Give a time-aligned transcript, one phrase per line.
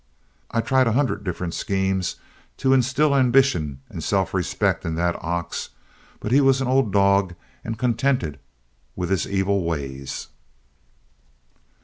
[0.49, 2.15] I tried a hundred different schemes
[2.57, 5.69] to instill ambition and self respect into that ox,
[6.19, 8.39] but he was an old dog and contented
[8.95, 10.29] with his evil ways.